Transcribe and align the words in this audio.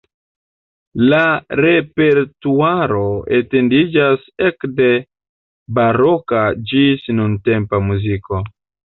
La 1.09 1.17
repertuaro 1.59 3.03
etendiĝas 3.39 4.23
ekde 4.49 4.87
baroka 5.79 6.41
ĝis 6.73 7.05
nuntempa 7.19 7.81
muziko. 7.91 8.41